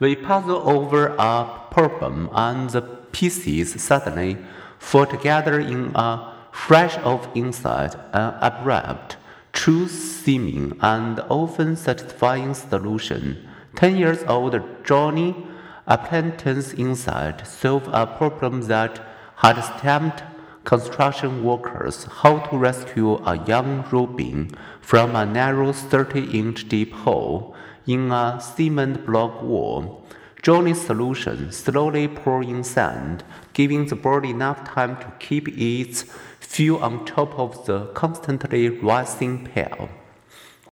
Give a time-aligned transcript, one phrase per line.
[0.00, 4.36] we puzzle over a problem and the pieces suddenly
[4.78, 9.16] fall together in a flash of insight, an abrupt,
[9.54, 13.48] true seeming, and often satisfying solution.
[13.76, 14.54] Ten years old
[14.84, 15.34] Johnny
[15.88, 19.04] Appleton's insight solved a problem that
[19.36, 20.22] had stumped
[20.62, 27.54] construction workers how to rescue a young robin from a narrow 30 inch deep hole
[27.84, 30.06] in a cement block wall.
[30.40, 33.24] Johnny's solution slowly pour in sand,
[33.54, 36.04] giving the bird enough time to keep its
[36.38, 39.88] fuel on top of the constantly rising pail.